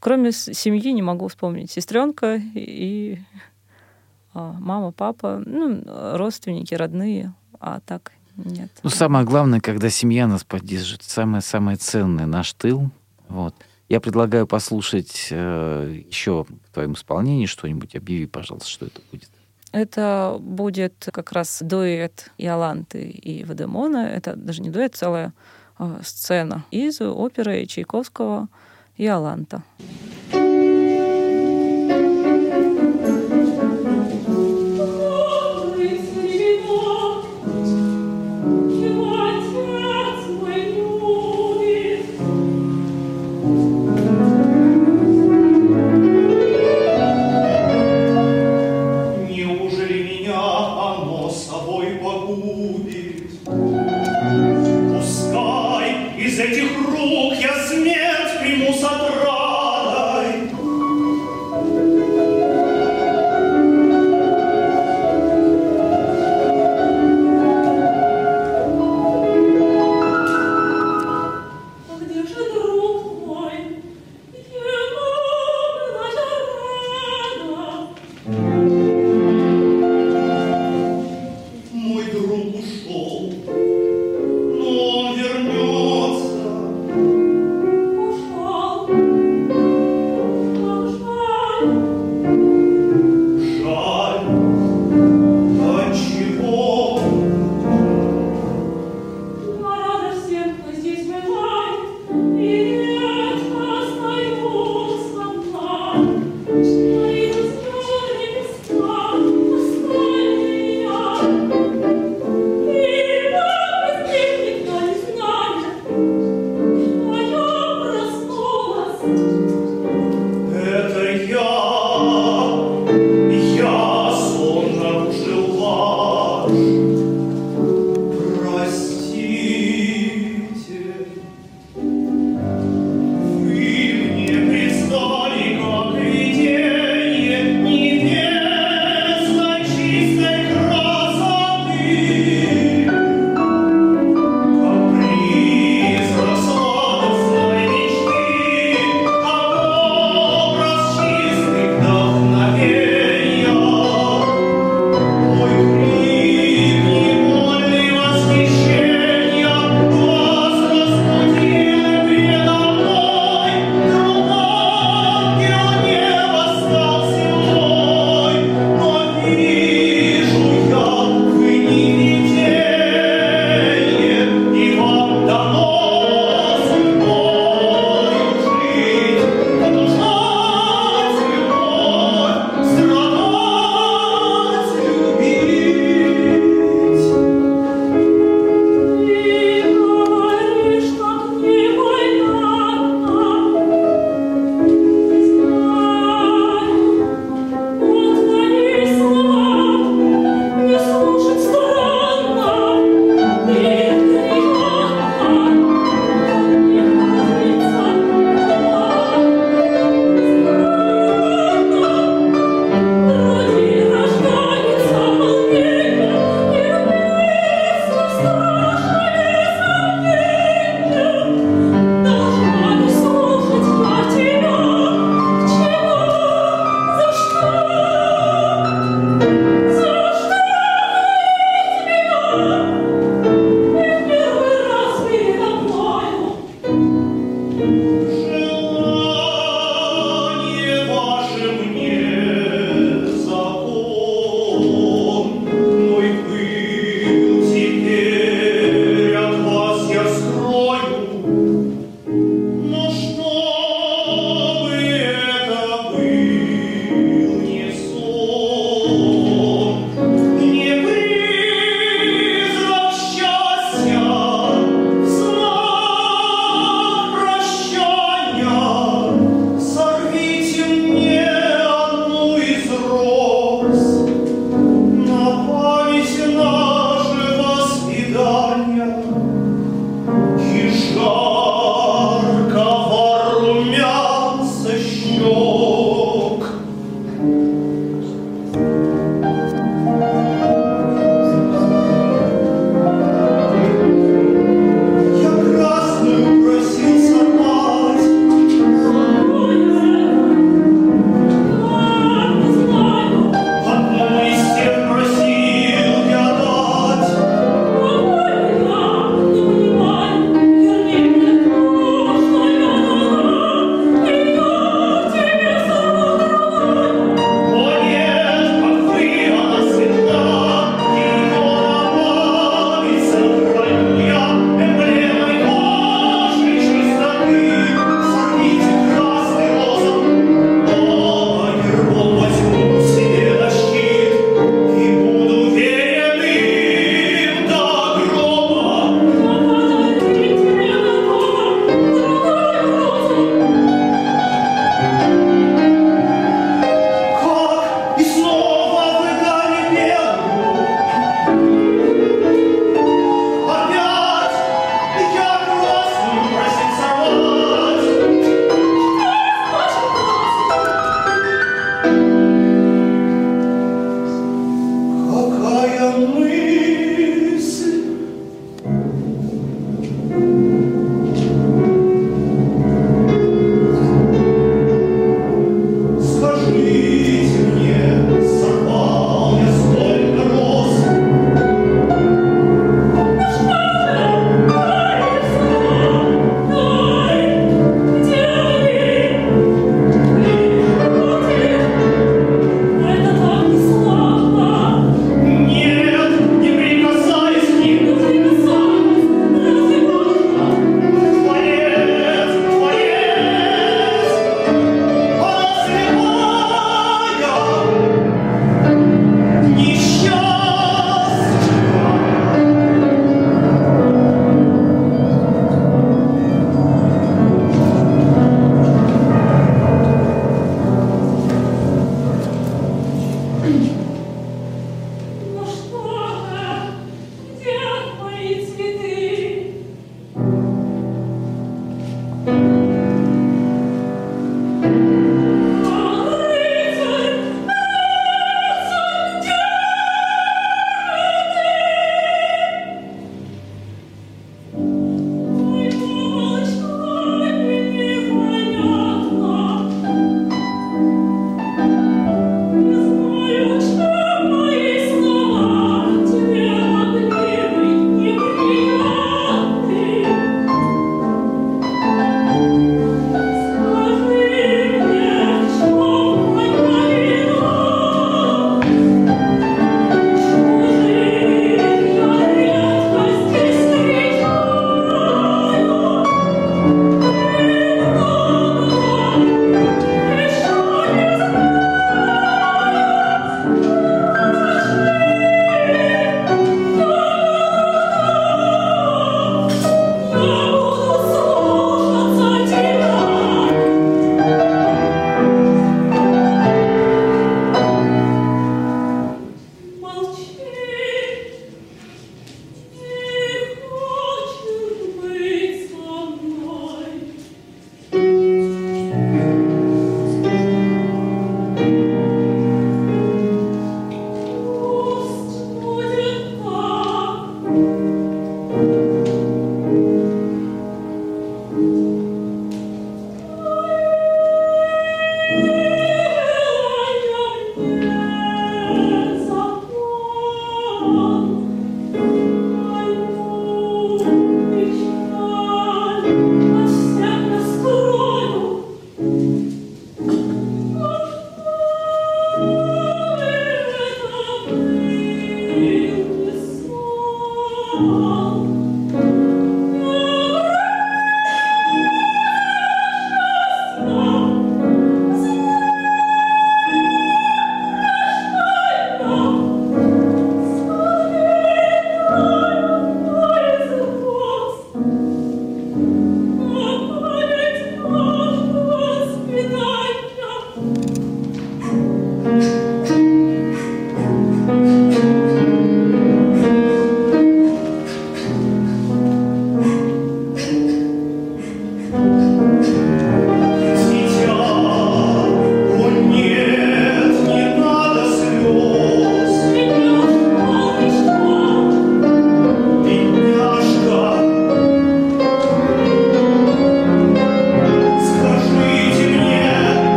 [0.00, 1.70] кроме семьи, не могу вспомнить.
[1.70, 3.18] Сестренка и
[4.34, 5.82] а, мама, папа, ну,
[6.16, 8.70] родственники, родные, а так нет.
[8.82, 12.90] Ну, самое главное, когда семья нас поддержит, самое-самое ценное, наш тыл.
[13.28, 13.54] Вот.
[13.90, 17.96] Я предлагаю послушать э, еще в твоем исполнении что-нибудь.
[17.96, 19.28] Объяви, пожалуйста, что это будет.
[19.72, 24.06] Это будет как раз дуэт Иоланты и Вадемона.
[24.06, 25.32] Это даже не дуэт, целая
[25.80, 28.48] э, сцена из оперы Чайковского
[28.96, 29.64] «Иоланта».
[30.32, 30.49] Мой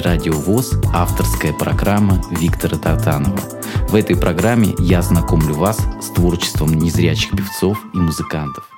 [0.00, 3.38] эфире «Радио ВОЗ» авторская программа Виктора Тартанова.
[3.88, 8.68] В этой программе я знакомлю вас с творчеством незрячих певцов и музыкантов.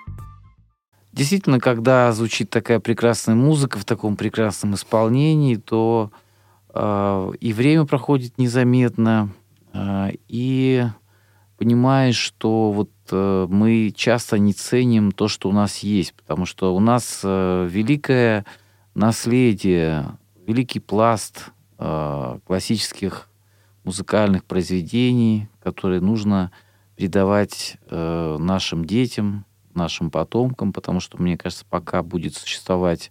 [1.12, 6.10] Действительно, когда звучит такая прекрасная музыка в таком прекрасном исполнении, то
[6.74, 9.30] э, и время проходит незаметно,
[9.72, 10.84] э, и
[11.58, 16.74] понимаешь, что вот э, мы часто не ценим то, что у нас есть, потому что
[16.74, 18.44] у нас э, великое
[18.94, 20.06] наследие,
[20.46, 23.28] великий пласт э, классических
[23.84, 26.52] музыкальных произведений, которые нужно
[26.96, 33.10] передавать э, нашим детям, нашим потомкам, потому что, мне кажется, пока будет существовать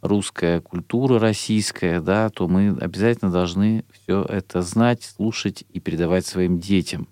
[0.00, 6.60] русская культура российская, да, то мы обязательно должны все это знать, слушать и передавать своим
[6.60, 7.08] детям.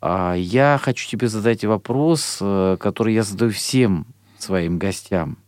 [0.00, 4.06] А я хочу тебе задать вопрос, э, который я задаю всем
[4.38, 5.38] своим гостям.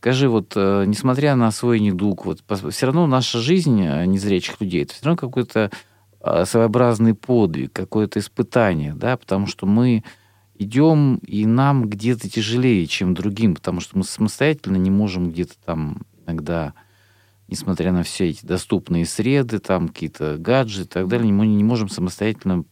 [0.00, 4.84] Скажи, вот, э, несмотря на свой недуг, вот, все равно наша жизнь э, незрячих людей,
[4.84, 5.70] это все равно какой-то
[6.20, 10.02] а, своеобразный подвиг, какое-то испытание, да, потому что мы
[10.58, 16.02] идем, и нам где-то тяжелее, чем другим, потому что мы самостоятельно не можем где-то там
[16.26, 16.74] иногда,
[17.46, 21.88] несмотря на все эти доступные среды, там какие-то гаджеты и так далее, мы не можем
[21.88, 22.64] самостоятельно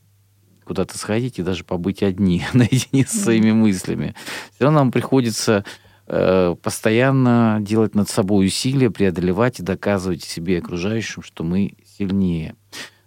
[0.64, 4.14] куда-то сходить и даже побыть одни, наедине со своими мыслями.
[4.54, 5.64] Все равно нам приходится
[6.06, 12.54] постоянно делать над собой усилия, преодолевать и доказывать себе окружающим, что мы сильнее.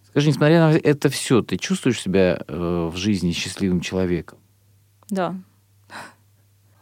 [0.09, 4.39] Скажи, несмотря на это все, ты чувствуешь себя э, в жизни счастливым человеком?
[5.09, 5.35] Да.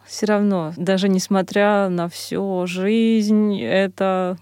[0.05, 4.37] Все равно, даже несмотря на всю жизнь, это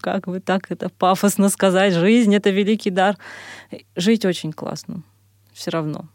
[0.00, 3.16] как бы так это пафосно сказать, жизнь это великий дар.
[3.94, 5.02] Жить очень классно
[5.58, 6.06] все равно.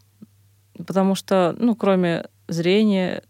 [0.77, 3.23] Потому что, ну, кроме зрения,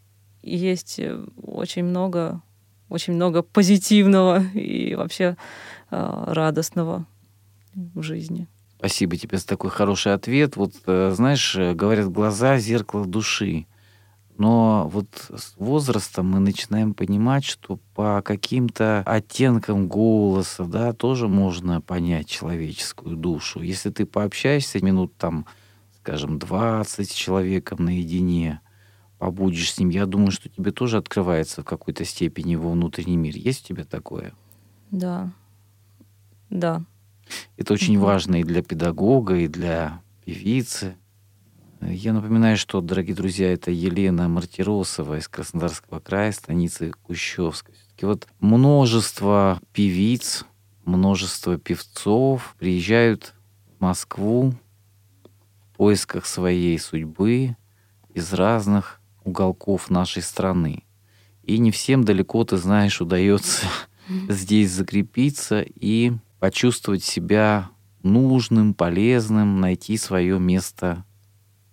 [0.44, 1.00] есть
[1.42, 2.42] очень много,
[2.90, 5.38] очень много позитивного и вообще
[5.90, 7.06] э, радостного
[7.74, 8.48] в жизни.
[8.78, 10.56] Спасибо тебе за такой хороший ответ.
[10.58, 13.66] Вот, э, знаешь, говорят, глаза— зеркало души.
[14.38, 21.82] Но вот с возрастом мы начинаем понимать, что по каким-то оттенкам голоса, да, тоже можно
[21.82, 23.62] понять человеческую душу.
[23.62, 25.46] Если ты пообщаешься минут там
[26.04, 28.60] скажем, 20 человеком наедине,
[29.24, 33.38] побудешь с ним, я думаю, что тебе тоже открывается в какой-то степени его внутренний мир.
[33.38, 34.34] Есть у тебя такое?
[34.92, 35.32] Да.
[36.50, 36.84] Да.
[37.56, 38.06] Это очень угу.
[38.06, 40.98] важно и для педагога, и для певицы.
[41.80, 47.76] Я напоминаю, что, дорогие друзья, это Елена Мартиросова из Краснодарского края, станицы Кущевской.
[47.76, 50.44] Все-таки вот множество певиц,
[50.84, 53.34] множество певцов приезжают
[53.78, 54.54] в Москву
[55.78, 57.56] поисках своей судьбы
[58.14, 60.84] из разных уголков нашей страны.
[61.44, 63.66] И не всем далеко, ты знаешь, удается
[64.30, 67.70] здесь закрепиться и почувствовать себя
[68.02, 71.06] нужным, полезным, найти свое место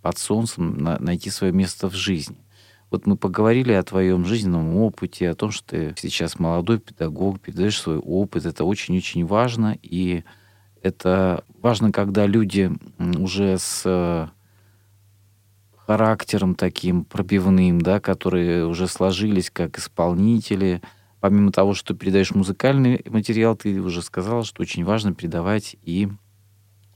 [0.03, 2.39] под солнцем, найти свое место в жизни.
[2.91, 7.81] Вот мы поговорили о твоем жизненном опыте, о том, что ты сейчас молодой педагог, передаешь
[7.81, 8.47] свой опыт.
[8.47, 9.79] Это очень-очень важно.
[9.83, 10.25] И
[10.83, 14.29] это важно, когда люди уже с э,
[15.91, 20.83] характером таким пробивным, да, которые уже сложились как исполнители.
[21.19, 26.09] Помимо того, что передаешь музыкальный материал, ты уже сказала, что очень важно передавать и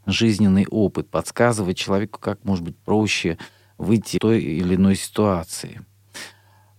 [0.06, 3.36] жизненный опыт, подсказывать человеку, как, может быть, проще
[3.78, 5.80] выйти из той или иной ситуации.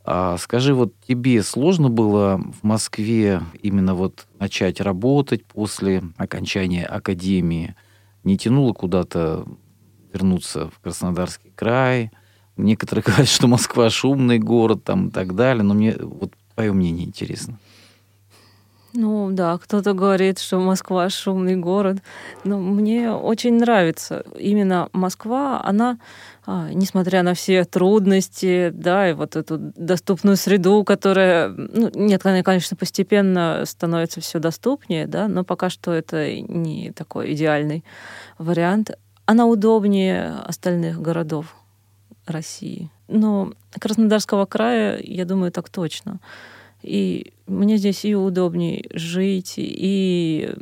[0.05, 7.76] А скажи, вот тебе сложно было в Москве именно вот начать работать после окончания академии?
[8.24, 9.45] Не тянуло куда-то
[10.16, 12.11] вернуться в Краснодарский край?
[12.57, 17.05] Некоторые говорят, что Москва шумный город там и так далее, но мне вот твое мнение
[17.05, 17.59] интересно.
[18.97, 21.97] Ну да, кто-то говорит, что Москва шумный город,
[22.45, 25.61] но мне очень нравится именно Москва.
[25.66, 25.99] Она,
[26.45, 32.78] а, несмотря на все трудности, да, и вот эту доступную среду, которая, ну, нет, конечно,
[32.78, 37.84] постепенно становится все доступнее, да, но пока что это не такой идеальный
[38.38, 38.91] вариант.
[39.26, 41.55] Она удобнее остальных городов
[42.26, 42.89] России.
[43.07, 46.19] Но Краснодарского края, я думаю, так точно.
[46.82, 50.53] И мне здесь и удобнее жить, и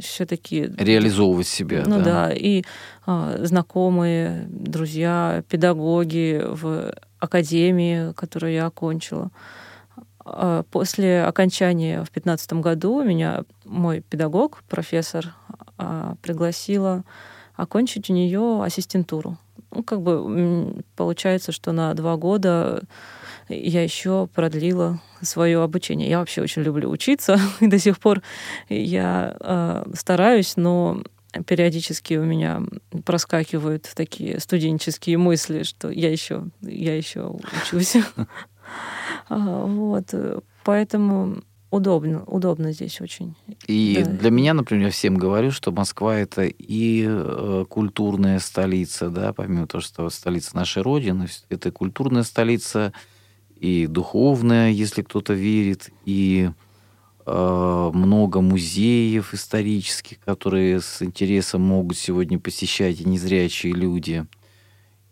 [0.00, 0.70] все-таки...
[0.78, 1.82] Реализовывать себя.
[1.86, 2.62] Ну да, да и
[3.04, 9.30] а, знакомые, друзья, педагоги в академии, которую я окончила.
[10.24, 15.34] А после окончания в 2015 году меня мой педагог, профессор,
[15.78, 17.04] а, пригласила
[17.56, 19.38] окончить у нее ассистентуру.
[19.70, 22.82] Ну, как бы получается, что на два года
[23.48, 26.08] я еще продлила свое обучение.
[26.08, 28.22] Я вообще очень люблю учиться, и до сих пор
[28.68, 31.02] я э, стараюсь, но
[31.46, 32.62] периодически у меня
[33.04, 37.96] проскакивают такие студенческие мысли, что я еще, я еще учусь.
[39.28, 40.12] А, вот,
[40.64, 41.44] поэтому
[41.76, 43.34] удобно, удобно здесь очень.
[43.66, 44.10] И да.
[44.10, 49.82] для меня, например, всем говорю, что Москва это и э, культурная столица, да, помимо того,
[49.82, 52.92] что столица нашей Родины, это культурная столица,
[53.56, 56.50] и духовная, если кто-то верит, и
[57.24, 64.26] э, много музеев исторических, которые с интересом могут сегодня посещать и незрячие люди.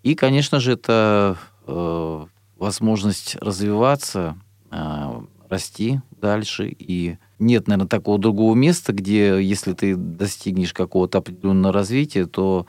[0.03, 4.37] И, конечно же, это э, возможность развиваться,
[4.71, 6.69] э, расти дальше.
[6.69, 12.67] И нет, наверное, такого другого места, где, если ты достигнешь какого-то определенного развития, то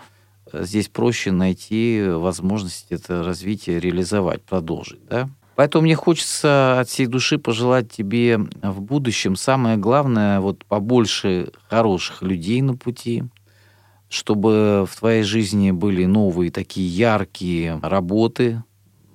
[0.51, 5.29] э, здесь проще найти возможность это развитие реализовать, продолжить, да?
[5.55, 12.21] Поэтому мне хочется от всей души пожелать тебе в будущем самое главное, вот побольше хороших
[12.21, 13.23] людей на пути,
[14.09, 18.63] чтобы в твоей жизни были новые такие яркие работы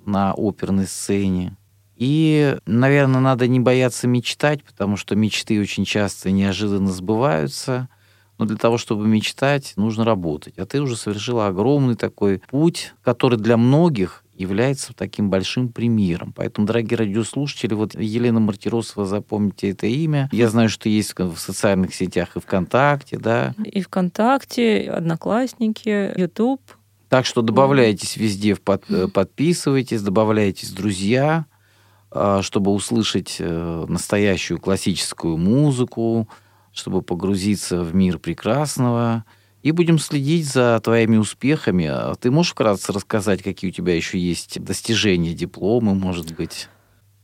[0.06, 1.56] на оперной сцене,
[2.00, 7.90] и, наверное, надо не бояться мечтать, потому что мечты очень часто неожиданно сбываются.
[8.38, 10.58] Но для того, чтобы мечтать, нужно работать.
[10.58, 16.32] А ты уже совершила огромный такой путь, который для многих является таким большим примером.
[16.34, 20.30] Поэтому, дорогие радиослушатели, вот Елена Мартиросова, запомните это имя.
[20.32, 23.54] Я знаю, что есть в социальных сетях и ВКонтакте, да?
[23.62, 26.62] И ВКонтакте, Одноклассники, YouTube.
[27.10, 31.44] Так что добавляйтесь везде, э, подписывайтесь, добавляйтесь друзья.
[32.12, 36.28] А, чтобы услышать э, настоящую классическую музыку,
[36.72, 39.24] чтобы погрузиться в мир прекрасного.
[39.62, 41.86] И будем следить за твоими успехами.
[41.86, 46.68] А ты можешь вкратце рассказать, какие у тебя еще есть достижения, дипломы, может быть?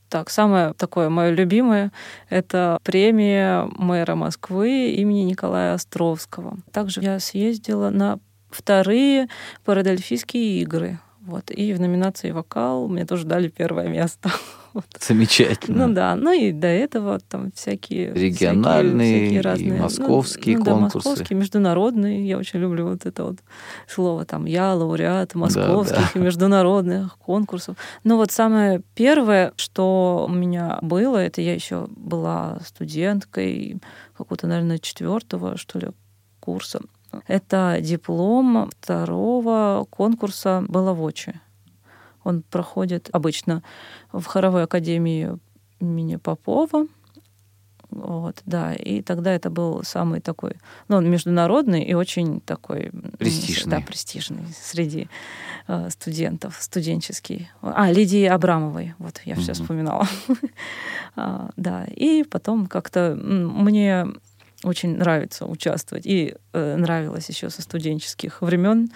[0.09, 1.91] Так, самое такое мое любимое—
[2.28, 6.59] это премия мэра Москвы имени Николая Островского.
[6.72, 8.20] Также я съездила на
[8.51, 9.28] вторые
[9.64, 11.01] парадельфийские игры.
[11.22, 11.51] Вот.
[11.51, 14.30] И в номинации «Вокал» мне тоже дали первое место.
[14.77, 14.85] Вот.
[15.01, 15.87] Замечательно.
[15.87, 20.64] Ну да, ну и до этого там всякие региональные, всякие, всякие разные, и московские ну,
[20.64, 20.93] ну, конкурсы.
[20.93, 22.29] Да, московские, международные.
[22.29, 23.39] Я очень люблю вот это вот
[23.89, 26.20] слово там я лауреат московских да, да.
[26.20, 27.79] и международных конкурсов.
[28.05, 33.81] Но вот самое первое, что у меня было, это я еще была студенткой
[34.14, 35.89] какого-то, наверное, четвертого что ли
[36.39, 36.81] курса.
[37.27, 41.41] Это диплом второго конкурса Балавочи.
[42.27, 43.62] Он проходит обычно
[44.12, 45.39] в хоровой академии
[45.79, 46.87] имени Попова.
[47.91, 50.57] Вот, да, и тогда это был самый такой,
[50.89, 52.91] ну, он международный и очень такой...
[53.16, 53.79] Престижный.
[53.79, 55.09] Да, престижный среди
[55.68, 57.49] э, студентов, студенческий.
[57.62, 59.41] А, Лидии Абрамовой, вот, я mm-hmm.
[59.41, 60.09] все вспоминала.
[61.16, 64.07] а, да, и потом как-то мне
[64.64, 66.07] очень нравится участвовать.
[66.07, 68.91] И э, нравилось еще со студенческих времен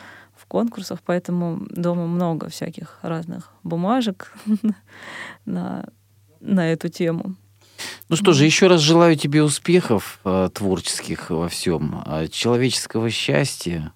[0.50, 4.34] конкурсах, поэтому дома много всяких разных бумажек
[5.46, 5.88] на,
[6.40, 7.36] на эту тему.
[8.08, 13.92] Ну что же, еще раз желаю тебе успехов э, творческих во всем, э, человеческого счастья.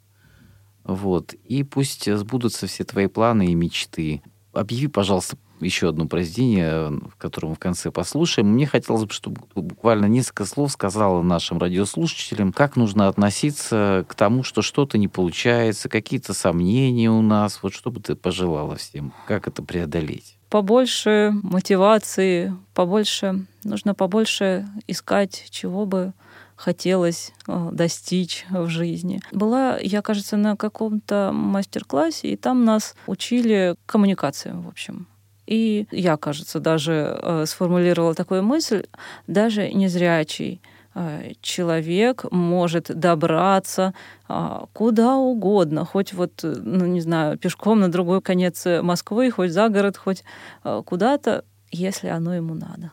[0.84, 1.32] Вот.
[1.32, 4.22] И пусть сбудутся все твои планы и мечты.
[4.52, 8.48] Объяви, пожалуйста, еще одно произведение, в котором мы в конце послушаем.
[8.48, 14.42] Мне хотелось бы, чтобы буквально несколько слов сказала нашим радиослушателям, как нужно относиться к тому,
[14.42, 17.60] что что-то не получается, какие-то сомнения у нас.
[17.62, 19.12] Вот что бы ты пожелала всем?
[19.26, 20.36] Как это преодолеть?
[20.50, 26.12] Побольше мотивации, побольше, нужно побольше искать, чего бы
[26.56, 29.20] хотелось э, достичь в жизни.
[29.32, 35.06] Была, я, кажется, на каком-то мастер-классе, и там нас учили коммуникациям, в общем.
[35.47, 38.84] И я, кажется, даже э, сформулировала такую мысль,
[39.26, 40.62] даже незрячий
[40.95, 43.92] э, человек может добраться
[44.28, 49.68] э, куда угодно, хоть вот, ну, не знаю, пешком на другой конец Москвы, хоть за
[49.68, 50.24] город, хоть
[50.64, 52.92] э, куда-то, если оно ему надо,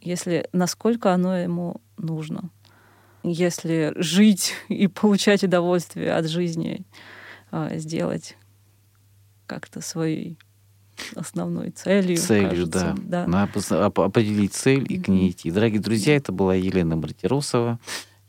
[0.00, 2.50] если насколько оно ему нужно,
[3.22, 6.86] если жить и получать удовольствие от жизни,
[7.50, 8.38] э, сделать
[9.46, 10.38] как-то своей
[11.14, 12.16] основной целью.
[12.16, 12.94] Целью, кажется.
[13.04, 13.24] да.
[13.24, 13.48] да.
[13.48, 15.50] Надо определить цель и к ней идти.
[15.50, 17.78] Дорогие друзья, это была Елена Мартиросова.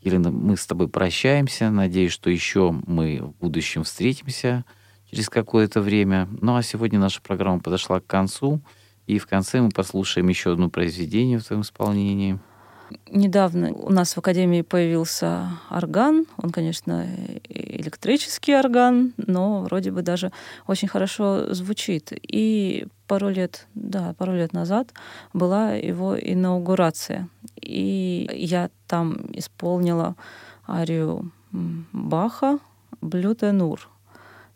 [0.02, 1.70] Елена, мы с тобой прощаемся.
[1.70, 4.64] Надеюсь, что еще мы в будущем встретимся
[5.10, 6.28] через какое-то время.
[6.40, 8.60] Ну а сегодня наша программа подошла к концу.
[9.06, 12.38] И в конце мы послушаем еще одно произведение в твоем исполнении.
[13.10, 16.26] Недавно у нас в Академии появился орган.
[16.36, 17.06] Он, конечно,
[17.48, 20.32] электрический орган, но вроде бы даже
[20.66, 22.12] очень хорошо звучит.
[22.12, 24.92] И пару лет, да, пару лет назад
[25.32, 27.28] была его инаугурация.
[27.60, 30.16] И я там исполнила
[30.68, 31.30] арию
[31.92, 32.58] Баха
[33.00, 33.88] «Блютенур»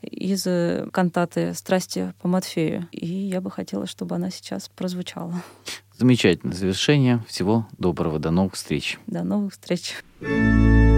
[0.03, 2.89] из э, кантаты «Страсти по Матфею».
[2.93, 5.35] И я бы хотела, чтобы она сейчас прозвучала.
[5.97, 7.25] Замечательное завершение.
[7.27, 8.19] Всего доброго.
[8.19, 8.99] До новых встреч.
[9.07, 9.97] До новых встреч.
[10.21, 10.98] «Я